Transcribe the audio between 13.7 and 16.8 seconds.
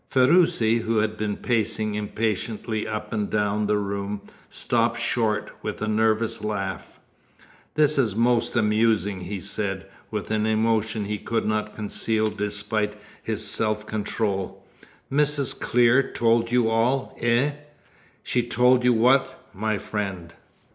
control. "Mrs. Clear told you